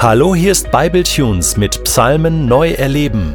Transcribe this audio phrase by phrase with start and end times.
[0.00, 3.34] Hallo, hier ist Bibletunes mit Psalmen neu erleben.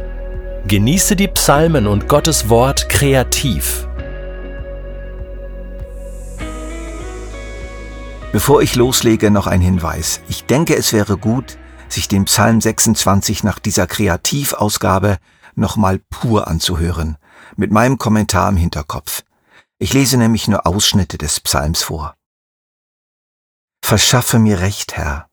[0.65, 3.85] Genieße die Psalmen und Gottes Wort kreativ.
[8.31, 10.21] Bevor ich loslege, noch ein Hinweis.
[10.29, 11.57] Ich denke, es wäre gut,
[11.89, 15.17] sich den Psalm 26 nach dieser Kreativausgabe
[15.55, 17.17] nochmal pur anzuhören,
[17.57, 19.23] mit meinem Kommentar im Hinterkopf.
[19.79, 22.15] Ich lese nämlich nur Ausschnitte des Psalms vor.
[23.83, 25.27] Verschaffe mir Recht, Herr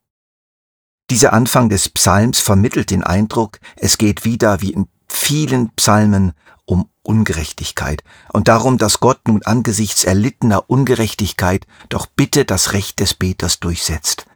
[1.11, 6.33] dieser Anfang des Psalms vermittelt den Eindruck, es geht wieder wie in vielen Psalmen
[6.65, 13.15] um Ungerechtigkeit und darum, dass Gott nun angesichts erlittener Ungerechtigkeit doch bitte das Recht des
[13.15, 14.27] Beters durchsetzt.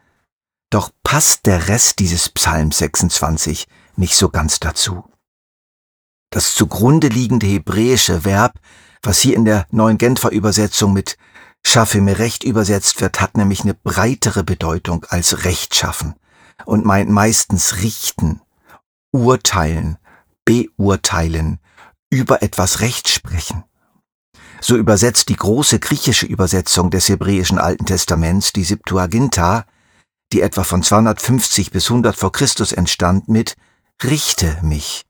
[0.71, 5.05] Doch passt der Rest dieses Psalms 26 nicht so ganz dazu.
[6.31, 8.59] Das zugrunde liegende hebräische Verb,
[9.01, 11.17] was hier in der neuen Genfer Übersetzung mit
[11.65, 16.17] schaffe mir Recht übersetzt wird, hat nämlich eine breitere Bedeutung als Recht schaffen
[16.65, 18.41] und meint meistens richten,
[19.13, 19.99] urteilen,
[20.45, 21.59] beurteilen,
[22.11, 23.65] über etwas Recht sprechen.
[24.61, 29.67] So übersetzt die große griechische Übersetzung des hebräischen Alten Testaments, die Septuaginta,
[30.33, 33.57] die etwa von 250 bis 100 vor Christus entstand, mit
[34.03, 35.05] Richte mich.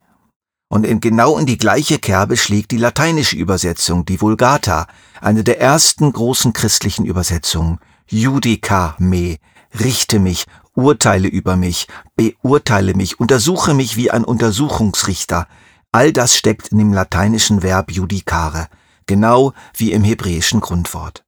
[0.68, 4.88] Und in genau in die gleiche Kerbe schlägt die lateinische Übersetzung, die Vulgata,
[5.20, 7.78] eine der ersten großen christlichen Übersetzungen,
[8.10, 9.36] Judica me,
[9.78, 11.86] richte mich urteile über mich,
[12.16, 15.46] beurteile mich, untersuche mich wie ein Untersuchungsrichter.
[15.92, 18.68] All das steckt in dem lateinischen Verb judicare,
[19.06, 21.24] genau wie im hebräischen Grundwort.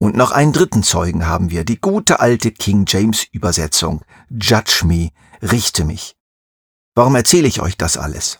[0.00, 4.02] Und noch einen dritten Zeugen haben wir, die gute alte King James Übersetzung.
[4.30, 5.10] Judge me,
[5.42, 6.14] richte mich.
[6.94, 8.38] Warum erzähle ich euch das alles?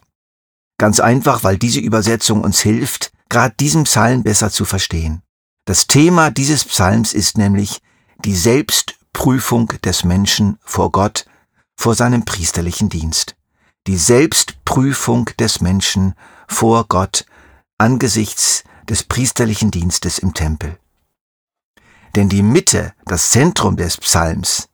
[0.78, 5.22] Ganz einfach, weil diese Übersetzung uns hilft, gerade diesen Psalm besser zu verstehen.
[5.64, 7.80] Das Thema dieses Psalms ist nämlich
[8.24, 11.26] die Selbst Prüfung des Menschen vor Gott,
[11.74, 13.34] vor seinem priesterlichen Dienst.
[13.88, 16.14] Die Selbstprüfung des Menschen
[16.46, 17.26] vor Gott
[17.78, 20.78] angesichts des priesterlichen Dienstes im Tempel.
[22.14, 24.68] Denn die Mitte, das Zentrum des Psalms,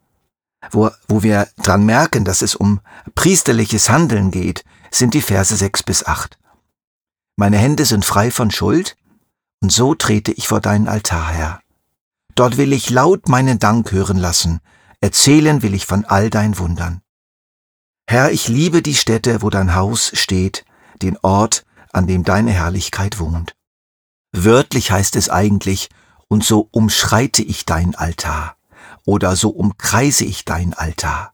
[0.71, 2.83] wo, wo wir dran merken, dass es um
[3.15, 6.39] priesterliches Handeln geht, sind die Verse 6 bis 8.
[7.37, 8.95] Meine Hände sind frei von Schuld,
[9.63, 11.64] und so trete ich vor deinen Altar, Herr.
[12.35, 14.61] Dort will ich laut meinen Dank hören lassen,
[15.01, 17.01] erzählen will ich von all dein Wundern.
[18.07, 20.65] Herr, ich liebe die Stätte, wo dein Haus steht,
[21.01, 23.55] den Ort, an dem deine Herrlichkeit wohnt.
[24.33, 25.89] Wörtlich heißt es eigentlich,
[26.29, 28.57] und so umschreite ich dein Altar,
[29.07, 31.33] oder so umkreise ich dein Altar.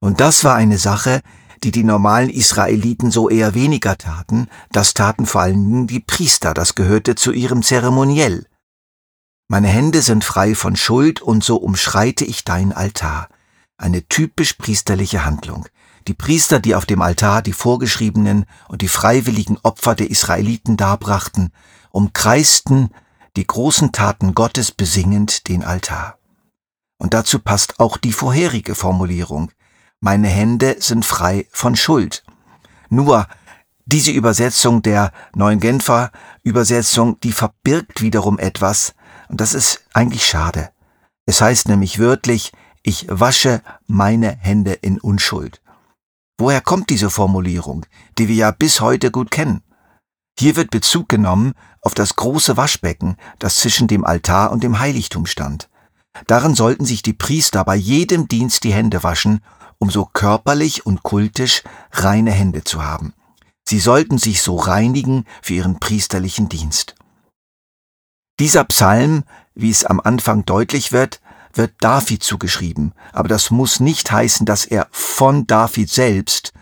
[0.00, 1.20] Und das war eine Sache,
[1.62, 6.74] die die normalen Israeliten so eher weniger taten, das taten vor allem die Priester, das
[6.74, 8.46] gehörte zu ihrem Zeremoniell.
[9.48, 13.28] Meine Hände sind frei von Schuld und so umschreite ich dein Altar.
[13.76, 15.66] Eine typisch priesterliche Handlung.
[16.08, 21.52] Die Priester, die auf dem Altar die vorgeschriebenen und die freiwilligen Opfer der Israeliten darbrachten,
[21.90, 22.90] umkreisten
[23.36, 26.18] die großen Taten Gottes besingend den Altar.
[26.98, 29.50] Und dazu passt auch die vorherige Formulierung.
[30.00, 32.24] Meine Hände sind frei von Schuld.
[32.88, 33.26] Nur
[33.86, 38.94] diese Übersetzung der Neuen Genfer Übersetzung, die verbirgt wiederum etwas,
[39.32, 40.70] und das ist eigentlich schade.
[41.24, 45.62] Es heißt nämlich wörtlich, ich wasche meine Hände in Unschuld.
[46.38, 47.86] Woher kommt diese Formulierung,
[48.18, 49.62] die wir ja bis heute gut kennen?
[50.38, 55.24] Hier wird Bezug genommen auf das große Waschbecken, das zwischen dem Altar und dem Heiligtum
[55.24, 55.70] stand.
[56.26, 59.40] Darin sollten sich die Priester bei jedem Dienst die Hände waschen,
[59.78, 63.14] um so körperlich und kultisch reine Hände zu haben.
[63.66, 66.96] Sie sollten sich so reinigen für ihren priesterlichen Dienst.
[68.42, 69.22] Dieser Psalm,
[69.54, 71.20] wie es am Anfang deutlich wird,
[71.54, 76.52] wird David zugeschrieben, aber das muss nicht heißen, dass er von David selbst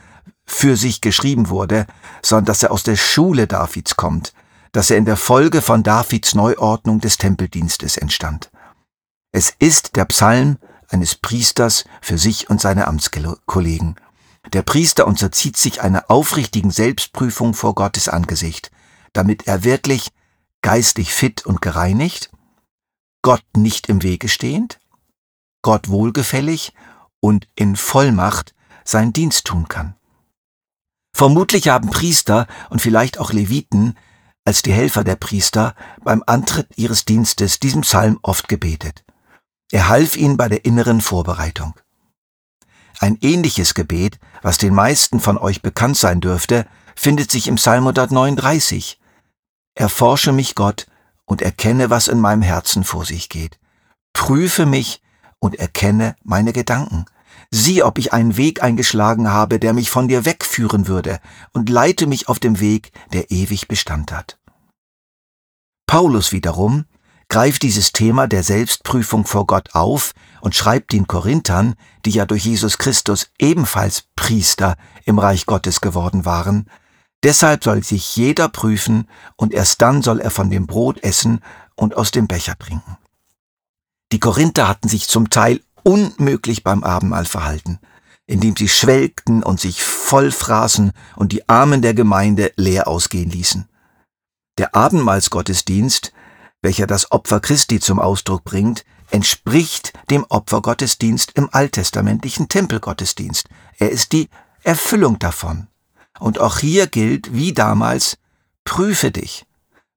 [0.44, 1.86] für sich geschrieben wurde,
[2.20, 4.34] sondern dass er aus der Schule Davids kommt,
[4.72, 8.50] dass er in der Folge von Davids Neuordnung des Tempeldienstes entstand.
[9.32, 10.58] Es ist der Psalm
[10.90, 13.96] eines Priesters für sich und seine Amtskollegen.
[14.52, 18.70] Der Priester unterzieht sich einer aufrichtigen Selbstprüfung vor Gottes Angesicht,
[19.14, 20.10] damit er wirklich
[20.62, 22.30] geistig fit und gereinigt,
[23.22, 24.80] Gott nicht im Wege stehend,
[25.62, 26.72] Gott wohlgefällig
[27.20, 28.54] und in Vollmacht
[28.84, 29.94] seinen Dienst tun kann.
[31.14, 33.96] Vermutlich haben Priester und vielleicht auch Leviten
[34.44, 39.04] als die Helfer der Priester beim Antritt ihres Dienstes diesem Psalm oft gebetet.
[39.70, 41.74] Er half ihnen bei der inneren Vorbereitung.
[42.98, 46.66] Ein ähnliches Gebet, was den meisten von euch bekannt sein dürfte,
[46.96, 48.99] findet sich im Psalm 139,
[49.74, 50.86] Erforsche mich, Gott,
[51.24, 53.58] und erkenne, was in meinem Herzen vor sich geht.
[54.12, 55.00] Prüfe mich
[55.38, 57.06] und erkenne meine Gedanken.
[57.50, 61.20] Sieh, ob ich einen Weg eingeschlagen habe, der mich von dir wegführen würde,
[61.52, 64.38] und leite mich auf dem Weg, der ewig Bestand hat.
[65.86, 66.84] Paulus wiederum
[67.28, 71.74] greift dieses Thema der Selbstprüfung vor Gott auf und schreibt den Korinthern,
[72.04, 76.68] die ja durch Jesus Christus ebenfalls Priester im Reich Gottes geworden waren,
[77.22, 81.40] deshalb soll sich jeder prüfen und erst dann soll er von dem Brot essen
[81.74, 82.96] und aus dem Becher trinken.
[84.12, 87.78] Die Korinther hatten sich zum Teil unmöglich beim Abendmahl verhalten,
[88.26, 93.68] indem sie schwelgten und sich vollfraßen und die Armen der Gemeinde leer ausgehen ließen.
[94.58, 96.12] Der Abendmahlsgottesdienst,
[96.60, 103.48] welcher das Opfer Christi zum Ausdruck bringt, entspricht dem Opfergottesdienst im alttestamentlichen Tempelgottesdienst.
[103.78, 104.28] Er ist die
[104.62, 105.69] Erfüllung davon.
[106.20, 108.18] Und auch hier gilt, wie damals,
[108.64, 109.46] prüfe dich,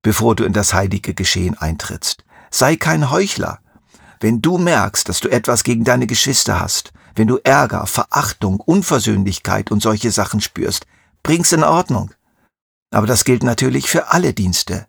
[0.02, 2.24] bevor du in das heilige Geschehen eintrittst.
[2.50, 3.60] Sei kein Heuchler.
[4.20, 9.70] Wenn du merkst, dass du etwas gegen deine Geschwister hast, wenn du Ärger, Verachtung, Unversöhnlichkeit
[9.70, 10.88] und solche Sachen spürst,
[11.22, 12.12] bring's in Ordnung.
[12.90, 14.88] Aber das gilt natürlich für alle Dienste,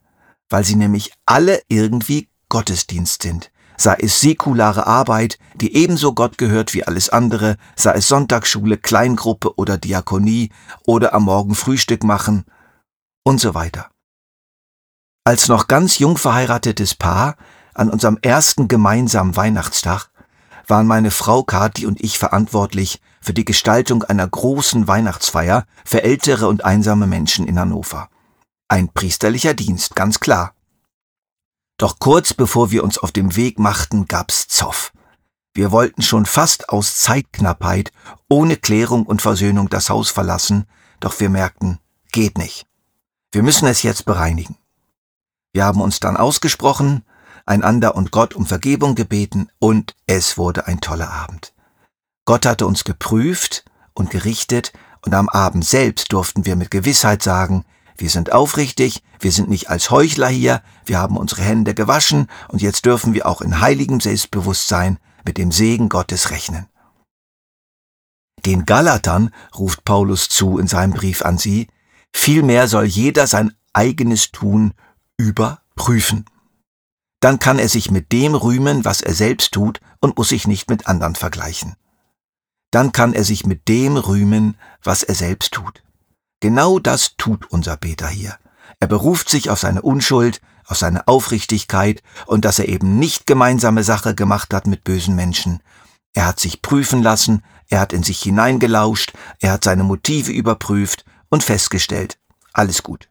[0.48, 3.50] weil sie nämlich alle irgendwie Gottesdienst sind.
[3.76, 9.56] Sei es säkulare Arbeit, die ebenso Gott gehört wie alles andere, sei es Sonntagsschule, Kleingruppe
[9.56, 10.50] oder Diakonie
[10.87, 12.44] oder am Morgen Frühstück machen
[13.25, 13.91] und so weiter.
[15.25, 17.37] Als noch ganz jung verheiratetes Paar
[17.73, 20.11] an unserem ersten gemeinsamen Weihnachtstag
[20.67, 26.49] waren meine Frau Kathi und ich verantwortlich für die Gestaltung einer großen Weihnachtsfeier für ältere
[26.49, 28.09] und einsame Menschen in Hannover.
[28.69, 30.55] Ein priesterlicher Dienst, ganz klar.
[31.84, 34.90] Doch kurz bevor wir uns auf dem Weg machten, gab's Zoff.
[35.52, 37.92] Wir wollten schon fast aus Zeitknappheit
[38.26, 40.64] ohne Klärung und Versöhnung das Haus verlassen,
[41.00, 41.78] doch wir merkten,
[42.10, 42.66] geht nicht.
[43.32, 44.56] Wir müssen es jetzt bereinigen.
[45.52, 47.04] Wir haben uns dann ausgesprochen,
[47.44, 51.52] einander und Gott um Vergebung gebeten und es wurde ein toller Abend.
[52.25, 54.72] Gott hatte uns geprüft und gerichtet
[55.04, 57.66] und am Abend selbst durften wir mit Gewissheit sagen,
[57.96, 62.62] wir sind aufrichtig, wir sind nicht als Heuchler hier, wir haben unsere Hände gewaschen und
[62.62, 66.67] jetzt dürfen wir auch in heiligem Selbstbewusstsein mit dem Segen Gottes rechnen.
[68.44, 71.69] Den Galatern ruft Paulus zu in seinem Brief an sie,
[72.12, 74.75] vielmehr soll jeder sein eigenes Tun
[75.17, 76.26] überprüfen.
[77.20, 80.69] Dann kann er sich mit dem rühmen, was er selbst tut und muss sich nicht
[80.69, 81.76] mit anderen vergleichen.
[82.70, 85.83] Dann kann er sich mit dem rühmen, was er selbst tut.
[86.40, 88.36] Genau das tut unser Beter hier.
[88.81, 93.84] Er beruft sich auf seine Unschuld, auf seine Aufrichtigkeit und dass er eben nicht gemeinsame
[93.84, 95.60] Sache gemacht hat mit bösen Menschen.
[96.12, 101.04] Er hat sich prüfen lassen, er hat in sich hineingelauscht, er hat seine Motive überprüft
[101.28, 102.19] und festgestellt,
[102.52, 103.08] alles gut.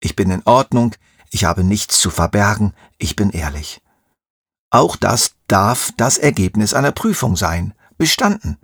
[0.00, 0.94] Ich bin in Ordnung,
[1.30, 3.82] ich habe nichts zu verbergen, ich bin ehrlich.
[4.70, 8.58] Auch das darf das Ergebnis einer Prüfung sein, bestanden.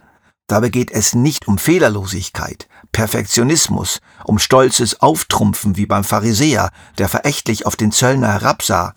[0.46, 7.66] Dabei geht es nicht um Fehlerlosigkeit, Perfektionismus, um stolzes Auftrumpfen wie beim Pharisäer, der verächtlich
[7.66, 8.94] auf den Zöllner herabsah,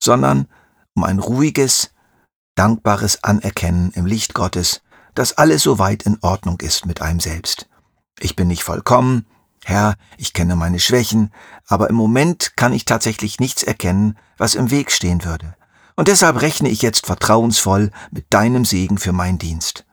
[0.00, 0.48] sondern
[0.94, 1.90] um ein ruhiges,
[2.54, 4.82] dankbares Anerkennen im Licht Gottes,
[5.14, 7.68] dass alles soweit in Ordnung ist mit einem selbst.
[8.20, 9.26] Ich bin nicht vollkommen,
[9.64, 11.32] Herr, ich kenne meine Schwächen,
[11.66, 15.56] aber im Moment kann ich tatsächlich nichts erkennen, was im Weg stehen würde.
[15.96, 19.85] Und deshalb rechne ich jetzt vertrauensvoll mit deinem Segen für meinen Dienst.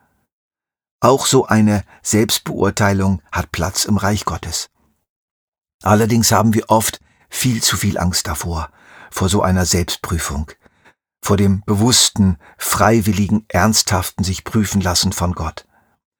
[1.03, 4.69] Auch so eine Selbstbeurteilung hat Platz im Reich Gottes.
[5.83, 8.69] Allerdings haben wir oft viel zu viel Angst davor,
[9.11, 10.49] vor so einer Selbstprüfung,
[11.21, 15.67] vor dem bewussten, freiwilligen, ernsthaften sich prüfen lassen von Gott.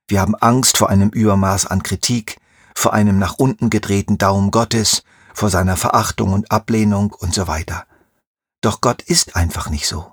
[0.10, 2.42] Wir haben Angst vor einem Übermaß an Kritik,
[2.75, 7.86] vor einem nach unten gedrehten Daumen Gottes, vor seiner Verachtung und Ablehnung und so weiter.
[8.60, 10.12] Doch Gott ist einfach nicht so.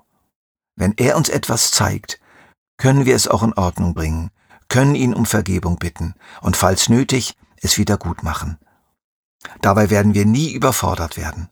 [0.77, 2.21] Wenn er uns etwas zeigt,
[2.77, 4.31] können wir es auch in Ordnung bringen,
[4.71, 8.57] können ihn um Vergebung bitten und falls nötig, es wieder gut machen.
[9.61, 11.49] Dabei werden wir nie überfordert werden.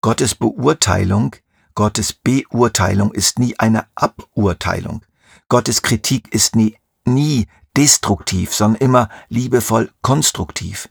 [0.00, 1.36] Gottes Beurteilung,
[1.74, 5.04] Gottes Beurteilung ist nie eine Aburteilung.
[5.48, 10.88] Gottes Kritik ist nie, nie destruktiv, sondern immer liebevoll konstruktiv.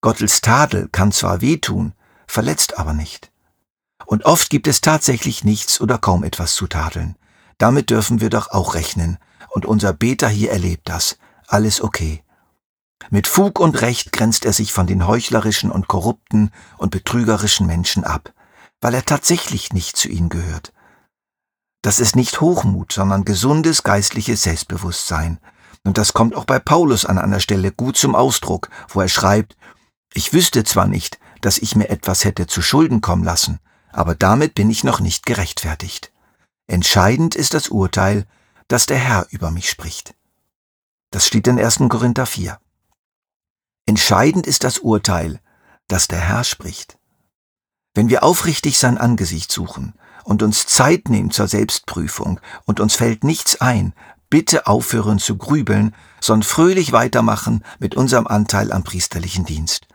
[0.00, 1.92] Gottes Tadel kann zwar wehtun,
[2.26, 3.30] verletzt aber nicht.
[4.06, 7.16] Und oft gibt es tatsächlich nichts oder kaum etwas zu tadeln.
[7.58, 9.18] Damit dürfen wir doch auch rechnen.
[9.50, 11.18] Und unser Beter hier erlebt das.
[11.46, 12.22] Alles okay.
[13.10, 18.04] Mit Fug und Recht grenzt er sich von den heuchlerischen und korrupten und betrügerischen Menschen
[18.04, 18.32] ab,
[18.80, 20.72] weil er tatsächlich nicht zu ihnen gehört.
[21.82, 25.38] Das ist nicht Hochmut, sondern gesundes geistliches Selbstbewusstsein,
[25.86, 29.56] und das kommt auch bei Paulus an einer Stelle gut zum Ausdruck, wo er schreibt,
[30.12, 33.60] ich wüsste zwar nicht, dass ich mir etwas hätte zu Schulden kommen lassen,
[33.92, 36.12] aber damit bin ich noch nicht gerechtfertigt.
[36.66, 38.26] Entscheidend ist das Urteil,
[38.68, 40.14] dass der Herr über mich spricht.
[41.10, 41.78] Das steht in 1.
[41.88, 42.58] Korinther 4.
[43.86, 45.40] Entscheidend ist das Urteil,
[45.88, 46.98] das der Herr spricht.
[47.94, 49.94] Wenn wir aufrichtig sein Angesicht suchen
[50.24, 53.94] und uns Zeit nehmen zur Selbstprüfung und uns fällt nichts ein,
[54.28, 59.86] bitte aufhören zu grübeln, sondern fröhlich weitermachen mit unserem Anteil am priesterlichen Dienst.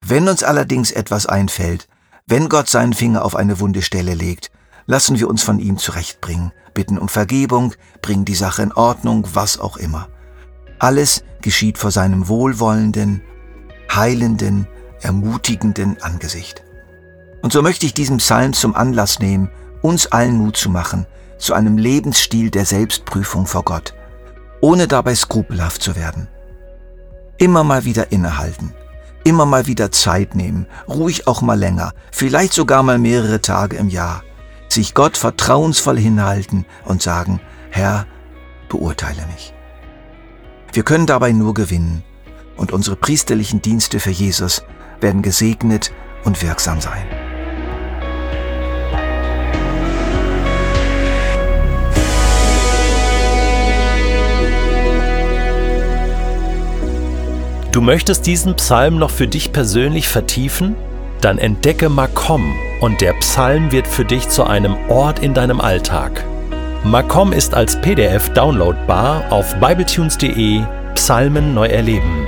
[0.00, 1.88] Wenn uns allerdings etwas einfällt,
[2.26, 4.50] wenn Gott seinen Finger auf eine wunde Stelle legt,
[4.86, 9.58] lassen wir uns von ihm zurechtbringen, bitten um Vergebung, bringen die Sache in Ordnung, was
[9.58, 10.08] auch immer.
[10.78, 13.22] Alles geschieht vor seinem wohlwollenden,
[13.92, 14.68] heilenden,
[15.00, 16.62] ermutigenden Angesicht.
[17.42, 19.50] Und so möchte ich diesen Psalm zum Anlass nehmen,
[19.82, 21.06] uns allen Mut zu machen,
[21.38, 23.94] zu einem Lebensstil der Selbstprüfung vor Gott,
[24.60, 26.28] ohne dabei skrupelhaft zu werden.
[27.38, 28.74] Immer mal wieder innehalten,
[29.24, 33.88] immer mal wieder Zeit nehmen, ruhig auch mal länger, vielleicht sogar mal mehrere Tage im
[33.88, 34.22] Jahr,
[34.76, 37.40] sich Gott vertrauensvoll hinhalten und sagen,
[37.70, 38.06] Herr,
[38.68, 39.52] beurteile mich.
[40.72, 42.04] Wir können dabei nur gewinnen
[42.56, 44.62] und unsere priesterlichen Dienste für Jesus
[45.00, 45.92] werden gesegnet
[46.24, 47.06] und wirksam sein.
[57.72, 60.76] Du möchtest diesen Psalm noch für dich persönlich vertiefen?
[61.20, 66.24] Dann entdecke Makom und der Psalm wird für dich zu einem Ort in deinem Alltag.
[66.84, 70.62] Makom ist als PDF downloadbar auf bibletunes.de
[70.94, 72.26] Psalmen neu erleben.